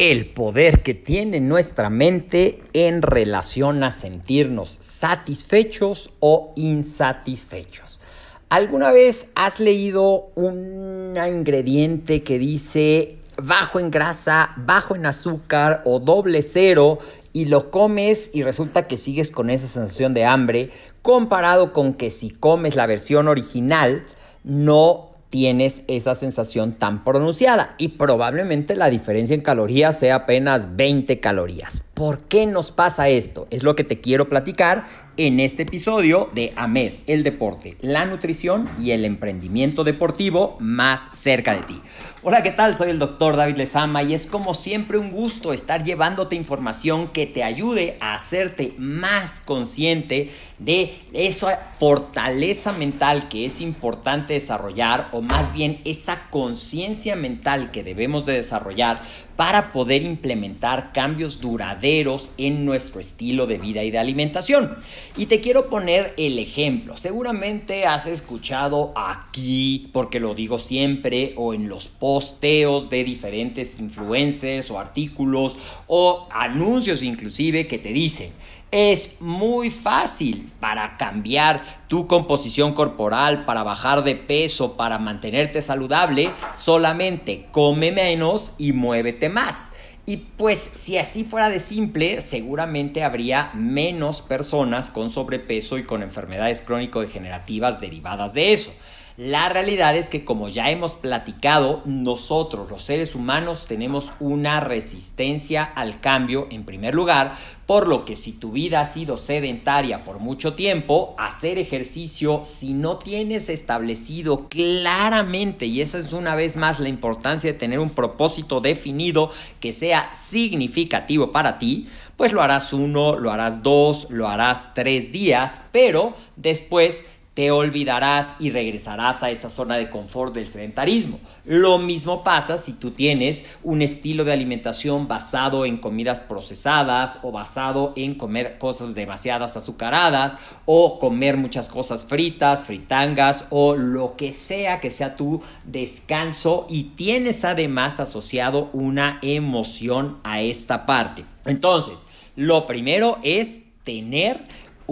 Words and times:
El 0.00 0.30
poder 0.30 0.82
que 0.82 0.94
tiene 0.94 1.40
nuestra 1.40 1.90
mente 1.90 2.62
en 2.72 3.02
relación 3.02 3.84
a 3.84 3.90
sentirnos 3.90 4.78
satisfechos 4.80 6.14
o 6.20 6.54
insatisfechos. 6.56 8.00
¿Alguna 8.48 8.92
vez 8.92 9.30
has 9.34 9.60
leído 9.60 10.30
un 10.36 11.18
ingrediente 11.18 12.22
que 12.22 12.38
dice 12.38 13.18
bajo 13.42 13.78
en 13.78 13.90
grasa, 13.90 14.54
bajo 14.56 14.96
en 14.96 15.04
azúcar 15.04 15.82
o 15.84 16.00
doble 16.00 16.40
cero 16.40 16.98
y 17.34 17.44
lo 17.44 17.70
comes 17.70 18.30
y 18.32 18.42
resulta 18.42 18.86
que 18.86 18.96
sigues 18.96 19.30
con 19.30 19.50
esa 19.50 19.68
sensación 19.68 20.14
de 20.14 20.24
hambre, 20.24 20.70
comparado 21.02 21.74
con 21.74 21.92
que 21.92 22.10
si 22.10 22.30
comes 22.30 22.74
la 22.74 22.86
versión 22.86 23.28
original, 23.28 24.06
no 24.44 25.09
tienes 25.30 25.84
esa 25.86 26.16
sensación 26.16 26.74
tan 26.74 27.04
pronunciada 27.04 27.74
y 27.78 27.88
probablemente 27.90 28.74
la 28.74 28.90
diferencia 28.90 29.34
en 29.34 29.40
calorías 29.40 29.98
sea 29.98 30.16
apenas 30.16 30.76
20 30.76 31.20
calorías. 31.20 31.84
¿Por 31.94 32.24
qué 32.24 32.46
nos 32.46 32.72
pasa 32.72 33.08
esto? 33.08 33.46
Es 33.50 33.62
lo 33.62 33.76
que 33.76 33.84
te 33.84 34.00
quiero 34.00 34.28
platicar 34.28 34.84
en 35.16 35.38
este 35.38 35.62
episodio 35.62 36.30
de 36.34 36.52
AMED, 36.56 36.94
el 37.06 37.22
deporte, 37.22 37.76
la 37.80 38.06
nutrición 38.06 38.70
y 38.78 38.92
el 38.92 39.04
emprendimiento 39.04 39.84
deportivo 39.84 40.56
más 40.60 41.10
cerca 41.12 41.54
de 41.54 41.62
ti. 41.62 41.80
Hola, 42.22 42.42
¿qué 42.42 42.50
tal? 42.50 42.74
Soy 42.74 42.90
el 42.90 42.98
doctor 42.98 43.36
David 43.36 43.56
Lezama 43.56 44.02
y 44.02 44.14
es 44.14 44.26
como 44.26 44.54
siempre 44.54 44.98
un 44.98 45.10
gusto 45.10 45.52
estar 45.52 45.82
llevándote 45.84 46.36
información 46.36 47.08
que 47.08 47.26
te 47.26 47.44
ayude 47.44 47.96
a 48.00 48.14
hacerte 48.14 48.74
más 48.78 49.40
consciente 49.40 50.30
de 50.60 50.94
esa 51.14 51.56
fortaleza 51.78 52.72
mental 52.72 53.28
que 53.28 53.46
es 53.46 53.60
importante 53.62 54.34
desarrollar 54.34 55.08
o 55.10 55.22
más 55.22 55.52
bien 55.52 55.80
esa 55.84 56.28
conciencia 56.30 57.16
mental 57.16 57.70
que 57.70 57.82
debemos 57.82 58.26
de 58.26 58.34
desarrollar 58.34 59.00
para 59.36 59.72
poder 59.72 60.02
implementar 60.02 60.92
cambios 60.92 61.40
duraderos 61.40 62.32
en 62.36 62.66
nuestro 62.66 63.00
estilo 63.00 63.46
de 63.46 63.56
vida 63.56 63.82
y 63.82 63.90
de 63.90 63.98
alimentación. 63.98 64.76
Y 65.16 65.26
te 65.26 65.40
quiero 65.40 65.70
poner 65.70 66.12
el 66.18 66.38
ejemplo. 66.38 66.94
Seguramente 66.98 67.86
has 67.86 68.06
escuchado 68.06 68.92
aquí, 68.94 69.88
porque 69.94 70.20
lo 70.20 70.34
digo 70.34 70.58
siempre, 70.58 71.32
o 71.36 71.54
en 71.54 71.70
los 71.70 71.88
posteos 71.88 72.90
de 72.90 73.02
diferentes 73.02 73.80
influencers 73.80 74.70
o 74.70 74.78
artículos 74.78 75.56
o 75.86 76.28
anuncios 76.30 77.02
inclusive 77.02 77.66
que 77.66 77.78
te 77.78 77.94
dicen, 77.94 78.32
es 78.70 79.20
muy 79.20 79.70
fácil 79.70 80.46
para 80.60 80.96
cambiar 80.96 81.62
tu 81.88 82.06
composición 82.06 82.72
corporal, 82.72 83.44
para 83.44 83.62
bajar 83.62 84.04
de 84.04 84.14
peso, 84.14 84.76
para 84.76 84.98
mantenerte 84.98 85.62
saludable. 85.62 86.32
Solamente 86.52 87.46
come 87.50 87.92
menos 87.92 88.52
y 88.58 88.72
muévete 88.72 89.28
más. 89.28 89.70
Y 90.06 90.16
pues 90.16 90.70
si 90.74 90.98
así 90.98 91.24
fuera 91.24 91.50
de 91.50 91.60
simple, 91.60 92.20
seguramente 92.20 93.04
habría 93.04 93.50
menos 93.54 94.22
personas 94.22 94.90
con 94.90 95.10
sobrepeso 95.10 95.78
y 95.78 95.84
con 95.84 96.02
enfermedades 96.02 96.62
crónico-degenerativas 96.62 97.80
derivadas 97.80 98.34
de 98.34 98.52
eso. 98.52 98.72
La 99.20 99.50
realidad 99.50 99.94
es 99.96 100.08
que 100.08 100.24
como 100.24 100.48
ya 100.48 100.70
hemos 100.70 100.94
platicado, 100.94 101.82
nosotros 101.84 102.70
los 102.70 102.80
seres 102.80 103.14
humanos 103.14 103.66
tenemos 103.66 104.14
una 104.18 104.60
resistencia 104.60 105.62
al 105.62 106.00
cambio 106.00 106.46
en 106.50 106.64
primer 106.64 106.94
lugar, 106.94 107.34
por 107.66 107.86
lo 107.86 108.06
que 108.06 108.16
si 108.16 108.32
tu 108.32 108.52
vida 108.52 108.80
ha 108.80 108.86
sido 108.86 109.18
sedentaria 109.18 110.04
por 110.04 110.20
mucho 110.20 110.54
tiempo, 110.54 111.14
hacer 111.18 111.58
ejercicio 111.58 112.40
si 112.44 112.72
no 112.72 112.96
tienes 112.96 113.50
establecido 113.50 114.48
claramente, 114.48 115.66
y 115.66 115.82
esa 115.82 115.98
es 115.98 116.14
una 116.14 116.34
vez 116.34 116.56
más 116.56 116.80
la 116.80 116.88
importancia 116.88 117.52
de 117.52 117.58
tener 117.58 117.78
un 117.78 117.90
propósito 117.90 118.62
definido 118.62 119.30
que 119.60 119.74
sea 119.74 120.14
significativo 120.14 121.30
para 121.30 121.58
ti, 121.58 121.88
pues 122.16 122.32
lo 122.32 122.40
harás 122.40 122.72
uno, 122.72 123.18
lo 123.18 123.30
harás 123.30 123.62
dos, 123.62 124.06
lo 124.08 124.28
harás 124.28 124.72
tres 124.72 125.12
días, 125.12 125.60
pero 125.72 126.14
después 126.36 127.04
te 127.34 127.52
olvidarás 127.52 128.34
y 128.40 128.50
regresarás 128.50 129.22
a 129.22 129.30
esa 129.30 129.48
zona 129.48 129.76
de 129.76 129.88
confort 129.88 130.34
del 130.34 130.46
sedentarismo. 130.46 131.20
Lo 131.44 131.78
mismo 131.78 132.24
pasa 132.24 132.58
si 132.58 132.72
tú 132.72 132.90
tienes 132.90 133.44
un 133.62 133.82
estilo 133.82 134.24
de 134.24 134.32
alimentación 134.32 135.06
basado 135.06 135.64
en 135.64 135.76
comidas 135.76 136.18
procesadas 136.18 137.20
o 137.22 137.30
basado 137.30 137.92
en 137.96 138.16
comer 138.16 138.58
cosas 138.58 138.94
demasiadas 138.94 139.56
azucaradas 139.56 140.36
o 140.66 140.98
comer 140.98 141.36
muchas 141.36 141.68
cosas 141.68 142.04
fritas, 142.04 142.64
fritangas 142.64 143.44
o 143.50 143.76
lo 143.76 144.16
que 144.16 144.32
sea 144.32 144.80
que 144.80 144.90
sea 144.90 145.14
tu 145.14 145.40
descanso 145.64 146.66
y 146.68 146.84
tienes 146.94 147.44
además 147.44 148.00
asociado 148.00 148.70
una 148.72 149.20
emoción 149.22 150.18
a 150.24 150.40
esta 150.40 150.84
parte. 150.84 151.24
Entonces, 151.46 152.06
lo 152.34 152.66
primero 152.66 153.18
es 153.22 153.62
tener 153.84 154.44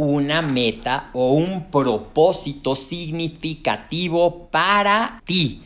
una 0.05 0.43
meta 0.43 1.11
o 1.12 1.33
un 1.33 1.73
propósito 1.73 2.77
significativo 2.77 4.47
para 4.49 5.21
ti. 5.25 5.62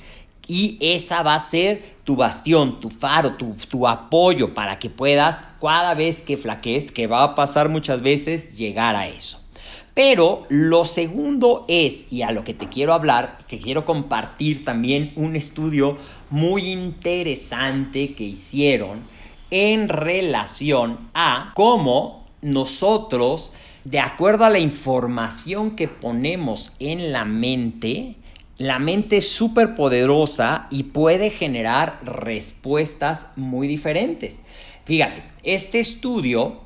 Y 0.48 0.78
esa 0.80 1.22
va 1.22 1.34
a 1.34 1.40
ser 1.40 1.96
tu 2.04 2.16
bastión, 2.16 2.80
tu 2.80 2.88
faro, 2.88 3.36
tu, 3.36 3.86
apoyo 3.86 4.54
para 4.54 4.78
que 4.78 4.88
puedas 4.88 5.44
cada 5.60 5.92
vez 5.92 6.22
que 6.22 6.38
flaquees, 6.38 6.90
que 6.90 7.06
va 7.06 7.22
a 7.22 7.34
pasar 7.34 7.68
muchas 7.68 8.00
veces, 8.00 8.56
llegar 8.56 8.96
a 8.96 9.06
eso. 9.06 9.38
Pero 9.92 10.46
lo 10.48 10.86
segundo 10.86 11.66
es, 11.68 12.10
y 12.10 12.22
a 12.22 12.30
lo 12.30 12.42
que 12.42 12.54
te 12.54 12.68
quiero 12.68 12.94
hablar, 12.94 13.36
que 13.46 13.58
quiero 13.58 13.84
compartir 13.84 14.64
también 14.64 15.12
un 15.14 15.36
estudio 15.36 15.98
muy 16.30 16.70
interesante 16.70 18.14
que 18.14 18.24
hicieron 18.24 19.02
en 19.50 19.88
relación 19.88 21.10
a 21.12 21.52
cómo 21.54 22.26
nosotros 22.40 23.52
de 23.84 24.00
acuerdo 24.00 24.44
a 24.44 24.50
la 24.50 24.58
información 24.58 25.72
que 25.72 25.88
ponemos 25.88 26.72
en 26.78 27.12
la 27.12 27.24
mente, 27.24 28.16
la 28.58 28.78
mente 28.78 29.16
es 29.16 29.28
súper 29.28 29.74
poderosa 29.74 30.66
y 30.70 30.84
puede 30.84 31.30
generar 31.30 32.00
respuestas 32.04 33.28
muy 33.36 33.66
diferentes. 33.66 34.42
Fíjate, 34.84 35.24
este 35.42 35.80
estudio 35.80 36.60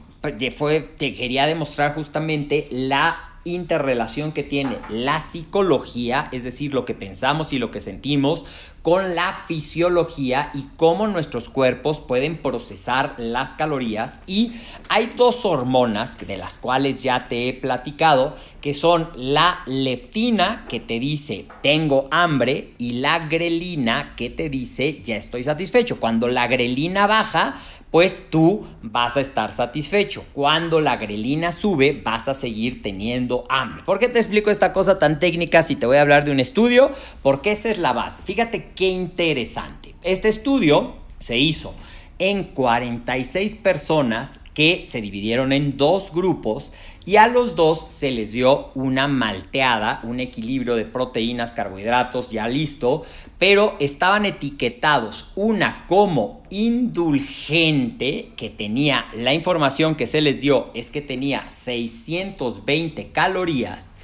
fue, 0.54 0.80
te 0.80 1.14
quería 1.14 1.46
demostrar 1.46 1.94
justamente 1.94 2.66
la 2.70 3.35
interrelación 3.46 4.32
que 4.32 4.42
tiene 4.42 4.78
la 4.88 5.20
psicología, 5.20 6.28
es 6.32 6.44
decir, 6.44 6.74
lo 6.74 6.84
que 6.84 6.94
pensamos 6.94 7.52
y 7.52 7.58
lo 7.58 7.70
que 7.70 7.80
sentimos, 7.80 8.44
con 8.86 9.16
la 9.16 9.42
fisiología 9.48 10.52
y 10.54 10.62
cómo 10.76 11.08
nuestros 11.08 11.48
cuerpos 11.48 11.98
pueden 11.98 12.40
procesar 12.40 13.16
las 13.18 13.52
calorías. 13.54 14.20
Y 14.28 14.52
hay 14.88 15.10
dos 15.16 15.44
hormonas 15.44 16.16
de 16.24 16.36
las 16.36 16.56
cuales 16.56 17.02
ya 17.02 17.26
te 17.26 17.48
he 17.48 17.52
platicado, 17.52 18.36
que 18.60 18.74
son 18.74 19.10
la 19.16 19.62
leptina, 19.66 20.66
que 20.68 20.78
te 20.78 21.00
dice 21.00 21.46
tengo 21.64 22.06
hambre, 22.12 22.74
y 22.78 23.00
la 23.00 23.26
grelina, 23.26 24.14
que 24.14 24.30
te 24.30 24.48
dice 24.48 25.00
ya 25.02 25.16
estoy 25.16 25.42
satisfecho. 25.42 25.98
Cuando 25.98 26.28
la 26.28 26.46
grelina 26.46 27.08
baja, 27.08 27.58
pues 27.90 28.26
tú 28.30 28.66
vas 28.82 29.16
a 29.16 29.20
estar 29.20 29.52
satisfecho. 29.52 30.24
Cuando 30.32 30.80
la 30.80 30.96
grelina 30.96 31.52
sube, 31.52 32.00
vas 32.04 32.28
a 32.28 32.34
seguir 32.34 32.82
teniendo 32.82 33.44
hambre. 33.48 33.84
¿Por 33.84 33.98
qué 33.98 34.08
te 34.08 34.18
explico 34.18 34.50
esta 34.50 34.72
cosa 34.72 34.98
tan 34.98 35.18
técnica 35.18 35.62
si 35.62 35.76
te 35.76 35.86
voy 35.86 35.96
a 35.96 36.02
hablar 36.02 36.24
de 36.24 36.32
un 36.32 36.40
estudio? 36.40 36.90
Porque 37.22 37.52
esa 37.52 37.70
es 37.70 37.78
la 37.78 37.92
base. 37.92 38.22
Fíjate 38.22 38.72
qué 38.74 38.88
interesante. 38.88 39.94
Este 40.02 40.28
estudio 40.28 40.96
se 41.18 41.38
hizo 41.38 41.74
en 42.18 42.44
46 42.44 43.56
personas 43.56 44.40
que 44.54 44.84
se 44.86 45.00
dividieron 45.00 45.52
en 45.52 45.76
dos 45.76 46.12
grupos 46.12 46.72
y 47.04 47.16
a 47.16 47.28
los 47.28 47.54
dos 47.54 47.86
se 47.88 48.10
les 48.10 48.32
dio 48.32 48.70
una 48.74 49.06
malteada, 49.06 50.00
un 50.02 50.18
equilibrio 50.18 50.74
de 50.74 50.86
proteínas, 50.86 51.52
carbohidratos 51.52 52.30
ya 52.30 52.48
listo, 52.48 53.04
pero 53.38 53.76
estaban 53.80 54.24
etiquetados 54.24 55.32
una 55.36 55.86
como 55.86 56.42
indulgente, 56.50 58.32
que 58.36 58.50
tenía 58.50 59.06
la 59.12 59.34
información 59.34 59.94
que 59.94 60.06
se 60.06 60.20
les 60.20 60.40
dio 60.40 60.70
es 60.74 60.90
que 60.90 61.02
tenía 61.02 61.48
620 61.48 63.08
calorías, 63.08 63.94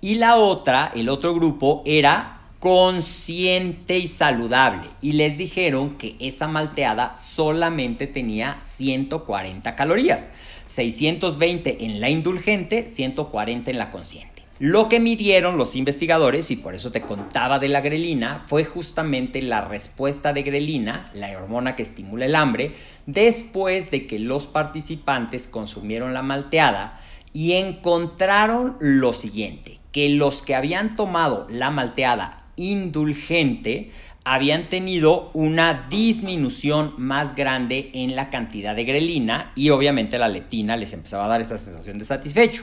y 0.00 0.16
la 0.16 0.36
otra, 0.36 0.92
el 0.94 1.08
otro 1.08 1.34
grupo, 1.34 1.82
era 1.86 2.40
consciente 2.58 3.98
y 3.98 4.06
saludable. 4.06 4.88
Y 5.00 5.12
les 5.12 5.36
dijeron 5.36 5.96
que 5.96 6.16
esa 6.20 6.46
malteada 6.46 7.14
solamente 7.14 8.06
tenía 8.06 8.56
140 8.60 9.74
calorías. 9.74 10.30
620 10.66 11.84
en 11.84 12.00
la 12.00 12.08
indulgente, 12.08 12.86
140 12.86 13.70
en 13.70 13.78
la 13.78 13.90
consciente. 13.90 14.31
Lo 14.58 14.88
que 14.88 15.00
midieron 15.00 15.56
los 15.56 15.74
investigadores, 15.74 16.50
y 16.50 16.56
por 16.56 16.74
eso 16.74 16.92
te 16.92 17.00
contaba 17.00 17.58
de 17.58 17.68
la 17.68 17.80
grelina, 17.80 18.44
fue 18.46 18.64
justamente 18.64 19.42
la 19.42 19.62
respuesta 19.62 20.32
de 20.32 20.42
grelina, 20.42 21.10
la 21.14 21.36
hormona 21.36 21.74
que 21.74 21.82
estimula 21.82 22.26
el 22.26 22.36
hambre, 22.36 22.74
después 23.06 23.90
de 23.90 24.06
que 24.06 24.18
los 24.18 24.46
participantes 24.46 25.48
consumieron 25.48 26.14
la 26.14 26.22
malteada 26.22 27.00
y 27.32 27.52
encontraron 27.52 28.76
lo 28.78 29.12
siguiente, 29.12 29.78
que 29.90 30.10
los 30.10 30.42
que 30.42 30.54
habían 30.54 30.96
tomado 30.96 31.46
la 31.50 31.70
malteada 31.70 32.44
indulgente 32.56 33.90
habían 34.24 34.68
tenido 34.68 35.30
una 35.34 35.86
disminución 35.90 36.94
más 36.98 37.34
grande 37.34 37.90
en 37.94 38.14
la 38.14 38.30
cantidad 38.30 38.76
de 38.76 38.84
grelina 38.84 39.52
y 39.56 39.70
obviamente 39.70 40.18
la 40.18 40.28
leptina 40.28 40.76
les 40.76 40.92
empezaba 40.92 41.24
a 41.24 41.28
dar 41.28 41.40
esa 41.40 41.58
sensación 41.58 41.98
de 41.98 42.04
satisfecho. 42.04 42.62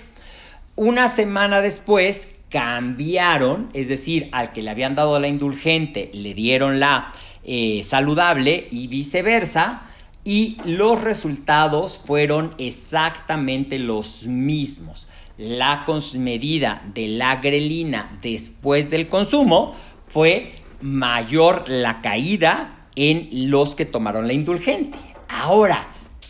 Una 0.81 1.10
semana 1.10 1.60
después 1.60 2.30
cambiaron, 2.48 3.68
es 3.74 3.90
decir, 3.90 4.30
al 4.31 4.54
que 4.54 4.64
le 4.64 4.72
habían 4.72 4.96
dado 4.96 5.20
la 5.20 5.28
indulgente 5.28 6.10
le 6.14 6.34
dieron 6.34 6.80
la 6.80 7.12
eh, 7.44 7.81
saludable 7.84 8.70
y 8.72 8.88
viceversa, 8.88 9.81
y 10.24 10.56
los 10.64 11.02
resultados 11.02 12.00
fueron 12.06 12.52
exactamente 12.60 13.78
los 13.78 14.26
mismos 14.26 15.10
la 15.38 15.86
medida 16.16 16.81
de 16.94 17.10
la 17.10 17.36
grelina 17.36 18.14
después 18.22 18.90
del 18.90 19.08
consumo 19.08 19.76
fue 20.08 20.54
mayor 20.80 21.68
la 21.68 22.00
caída 22.00 22.88
en 22.96 23.50
los 23.52 23.76
que 23.76 23.86
tomaron 23.86 24.28
la 24.28 24.34
indulgente. 24.34 24.98
Ahora, 25.28 25.90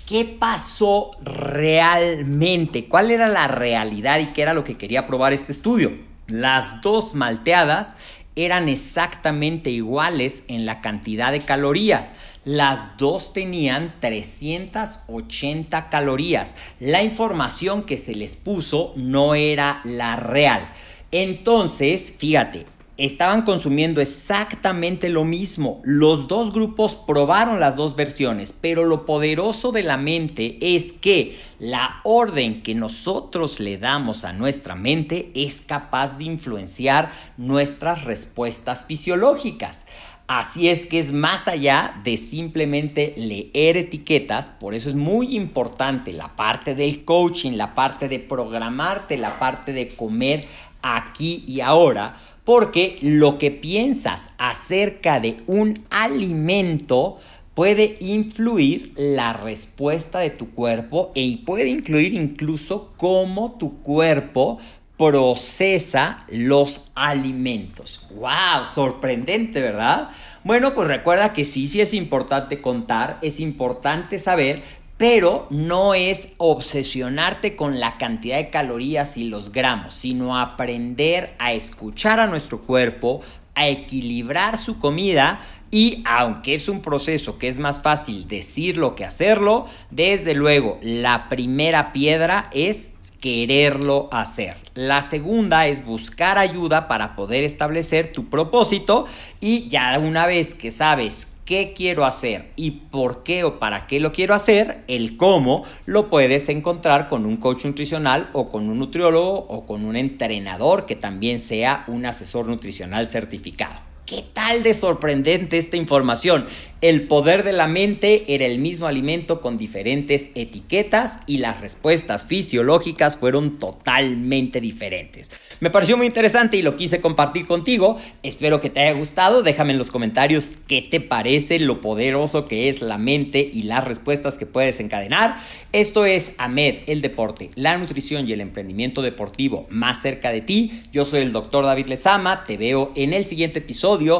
¿qué 0.09 0.25
pasó 0.25 1.11
realmente? 1.21 2.85
¿Cuál 2.85 3.11
era 3.11 3.27
la 3.27 3.47
realidad 3.47 4.17
y 4.17 4.33
qué 4.33 4.41
era 4.41 4.55
lo 4.55 4.63
que 4.63 4.75
quería 4.75 5.05
probar 5.05 5.33
este 5.33 5.51
estudio? 5.51 5.95
Las 6.25 6.81
dos 6.81 7.13
malteadas 7.13 7.91
eran 8.35 8.69
exactamente 8.69 9.69
iguales 9.69 10.45
en 10.47 10.65
la 10.65 10.81
cantidad 10.81 11.31
de 11.31 11.41
calorías. 11.41 12.15
Las 12.43 12.97
dos 12.97 13.33
tenían 13.33 13.93
380 13.99 15.89
calorías. 15.89 16.55
La 16.79 17.03
información 17.03 17.83
que 17.83 17.97
se 17.97 18.15
les 18.15 18.35
puso 18.35 18.93
no 18.95 19.35
era 19.35 19.79
la 19.83 20.15
real. 20.15 20.71
Entonces, 21.11 22.15
fíjate, 22.17 22.65
estaban 22.99 23.43
consumiendo 23.43 24.01
exactamente 24.01 25.09
lo 25.09 25.23
mismo. 25.23 25.81
Los 25.83 26.27
dos 26.27 26.53
grupos 26.53 26.95
probaron 26.95 27.59
las 27.59 27.75
dos 27.75 27.95
versiones, 27.95 28.53
pero 28.53 28.83
lo 28.83 29.05
poderoso 29.05 29.71
de 29.71 29.83
la 29.83 29.97
mente 29.97 30.57
es 30.61 30.91
que 30.91 31.39
la 31.59 32.01
orden 32.03 32.61
que 32.61 32.75
nosotros 32.75 33.59
le 33.59 33.77
damos 33.77 34.25
a 34.25 34.33
nuestra 34.33 34.75
mente 34.75 35.31
es 35.33 35.61
capaz 35.61 36.17
de 36.17 36.25
influenciar 36.25 37.09
nuestras 37.37 38.03
respuestas 38.03 38.85
fisiológicas. 38.85 39.85
Así 40.27 40.69
es 40.69 40.85
que 40.85 40.99
es 40.99 41.11
más 41.11 41.47
allá 41.47 41.99
de 42.03 42.15
simplemente 42.15 43.15
leer 43.17 43.77
etiquetas, 43.77 44.51
por 44.51 44.75
eso 44.75 44.87
es 44.89 44.93
muy 44.93 45.35
importante 45.35 46.13
la 46.13 46.35
parte 46.35 46.75
del 46.75 47.03
coaching, 47.03 47.53
la 47.53 47.73
parte 47.73 48.07
de 48.07 48.19
programarte, 48.19 49.17
la 49.17 49.39
parte 49.39 49.73
de 49.73 49.87
comer 49.87 50.45
aquí 50.81 51.43
y 51.47 51.61
ahora, 51.61 52.15
porque 52.49 52.97
lo 53.03 53.37
que 53.37 53.51
piensas 53.51 54.31
acerca 54.39 55.19
de 55.19 55.37
un 55.45 55.85
alimento 55.91 57.19
puede 57.53 57.97
influir 57.99 58.91
la 58.95 59.33
respuesta 59.33 60.17
de 60.17 60.31
tu 60.31 60.49
cuerpo 60.49 61.11
y 61.13 61.37
puede 61.45 61.69
incluir 61.69 62.15
incluso 62.15 62.93
cómo 62.97 63.55
tu 63.59 63.83
cuerpo 63.83 64.57
procesa 64.97 66.25
los 66.27 66.81
alimentos. 66.95 68.07
¡Wow! 68.15 68.65
Sorprendente, 68.65 69.61
¿verdad? 69.61 70.09
Bueno, 70.43 70.73
pues 70.73 70.87
recuerda 70.87 71.33
que 71.33 71.45
sí, 71.45 71.67
sí 71.67 71.81
es 71.81 71.93
importante 71.93 72.61
contar, 72.61 73.19
es 73.21 73.39
importante 73.39 74.17
saber, 74.17 74.63
pero 74.99 75.47
no 75.49 75.93
es 75.93 76.33
obsesionarte 76.39 77.55
con 77.55 77.79
la 77.79 77.97
cantidad 77.97 78.35
de 78.35 78.49
calorías 78.49 79.15
y 79.15 79.23
los 79.23 79.53
gramos, 79.53 79.93
sino 79.93 80.37
aprender 80.37 81.35
a 81.39 81.53
escuchar 81.53 82.19
a 82.19 82.27
nuestro 82.27 82.59
cuerpo, 82.63 83.21
a 83.55 83.69
equilibrar 83.69 84.57
su 84.57 84.77
comida 84.77 85.39
y 85.71 86.03
aunque 86.05 86.53
es 86.53 86.67
un 86.67 86.81
proceso 86.81 87.37
que 87.37 87.47
es 87.47 87.59
más 87.59 87.81
fácil 87.81 88.27
decirlo 88.27 88.95
que 88.95 89.05
hacerlo, 89.05 89.67
desde 89.89 90.33
luego 90.33 90.79
la 90.81 91.29
primera 91.29 91.93
piedra 91.93 92.49
es 92.53 92.91
quererlo 93.21 94.09
hacer. 94.11 94.57
La 94.73 95.01
segunda 95.01 95.67
es 95.67 95.85
buscar 95.85 96.37
ayuda 96.37 96.89
para 96.89 97.15
poder 97.15 97.45
establecer 97.45 98.11
tu 98.11 98.29
propósito 98.29 99.05
y 99.39 99.69
ya 99.69 99.97
una 99.97 100.25
vez 100.25 100.55
que 100.55 100.71
sabes 100.71 101.38
qué 101.49 101.73
quiero 101.75 102.05
hacer 102.05 102.51
y 102.55 102.69
por 102.91 103.23
qué 103.23 103.43
o 103.43 103.57
para 103.57 103.87
qué 103.87 103.99
lo 103.99 104.11
quiero 104.11 104.35
hacer, 104.35 104.83
el 104.87 105.17
cómo 105.17 105.63
lo 105.87 106.07
puedes 106.07 106.47
encontrar 106.47 107.07
con 107.07 107.25
un 107.25 107.37
coach 107.37 107.65
nutricional 107.65 108.29
o 108.33 108.49
con 108.49 108.69
un 108.69 108.77
nutriólogo 108.77 109.47
o 109.49 109.65
con 109.65 109.83
un 109.83 109.95
entrenador 109.95 110.85
que 110.85 110.95
también 110.95 111.39
sea 111.39 111.85
un 111.87 112.05
asesor 112.05 112.45
nutricional 112.45 113.07
certificado. 113.07 113.88
¿Qué 114.09 114.23
tal 114.33 114.63
de 114.63 114.73
sorprendente 114.73 115.59
esta 115.59 115.77
información? 115.77 116.47
El 116.81 117.07
poder 117.07 117.43
de 117.43 117.53
la 117.53 117.67
mente 117.67 118.23
era 118.33 118.45
el 118.45 118.57
mismo 118.57 118.87
alimento 118.87 119.39
con 119.39 119.55
diferentes 119.55 120.31
etiquetas 120.33 121.19
y 121.27 121.37
las 121.37 121.61
respuestas 121.61 122.25
fisiológicas 122.25 123.17
fueron 123.17 123.59
totalmente 123.59 124.61
diferentes. 124.61 125.29
Me 125.59 125.69
pareció 125.69 125.97
muy 125.97 126.07
interesante 126.07 126.55
y 126.55 126.61
lo 126.61 126.77
quise 126.77 127.01
compartir 127.01 127.45
contigo. 127.45 127.97
Espero 128.23 128.61
que 128.61 128.69
te 128.69 128.79
haya 128.79 128.93
gustado. 128.93 129.43
Déjame 129.43 129.73
en 129.73 129.77
los 129.77 129.91
comentarios 129.91 130.57
qué 130.67 130.81
te 130.81 131.01
parece 131.01 131.59
lo 131.59 131.81
poderoso 131.81 132.47
que 132.47 132.69
es 132.69 132.81
la 132.81 132.97
mente 132.97 133.49
y 133.53 133.63
las 133.63 133.83
respuestas 133.83 134.37
que 134.37 134.45
puedes 134.45 134.79
encadenar. 134.79 135.37
Esto 135.73 136.05
es 136.05 136.35
AMED, 136.37 136.75
el 136.87 137.01
deporte, 137.01 137.49
la 137.55 137.77
nutrición 137.77 138.27
y 138.27 138.31
el 138.31 138.39
emprendimiento 138.39 139.01
deportivo 139.01 139.67
más 139.69 140.01
cerca 140.01 140.31
de 140.31 140.39
ti. 140.39 140.81
Yo 140.93 141.05
soy 141.05 141.23
el 141.23 141.33
doctor 141.33 141.65
David 141.65 141.87
Lezama. 141.87 142.45
Te 142.45 142.55
veo 142.55 142.93
en 142.95 143.13
el 143.13 143.25
siguiente 143.25 143.59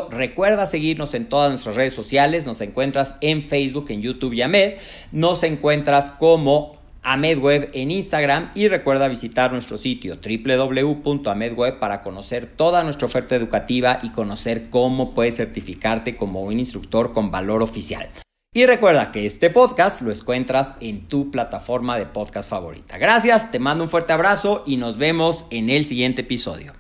Recuerda 0.09 0.65
seguirnos 0.65 1.13
en 1.13 1.29
todas 1.29 1.49
nuestras 1.49 1.75
redes 1.75 1.93
sociales 1.93 2.45
nos 2.45 2.61
encuentras 2.61 3.15
en 3.21 3.45
Facebook, 3.45 3.85
en 3.89 4.01
YouTube 4.01 4.33
y 4.33 4.41
AMED. 4.41 4.73
Nos 5.11 5.43
encuentras 5.43 6.09
como 6.11 6.79
AmedWeb 7.01 7.69
en 7.73 7.91
Instagram 7.91 8.51
y 8.55 8.67
recuerda 8.67 9.07
visitar 9.07 9.51
nuestro 9.51 9.77
sitio 9.77 10.17
www.amedweb 10.17 11.79
para 11.79 12.01
conocer 12.01 12.45
toda 12.45 12.83
nuestra 12.83 13.05
oferta 13.05 13.35
educativa 13.35 13.99
y 14.03 14.09
conocer 14.09 14.69
cómo 14.69 15.13
puedes 15.13 15.37
certificarte 15.37 16.15
como 16.15 16.41
un 16.41 16.59
instructor 16.59 17.13
con 17.13 17.31
valor 17.31 17.63
oficial. 17.63 18.09
Y 18.53 18.65
recuerda 18.65 19.11
que 19.11 19.25
este 19.25 19.49
podcast 19.51 20.01
lo 20.01 20.11
encuentras 20.11 20.73
en 20.81 21.07
tu 21.07 21.29
plataforma 21.29 21.97
de 21.97 22.07
podcast 22.07 22.49
favorita. 22.49 22.97
Gracias, 22.97 23.51
te 23.51 23.59
mando 23.59 23.83
un 23.83 23.89
fuerte 23.89 24.11
abrazo 24.11 24.63
y 24.65 24.77
nos 24.77 24.97
vemos 24.97 25.45
en 25.51 25.69
el 25.69 25.85
siguiente 25.85 26.21
episodio. 26.21 26.78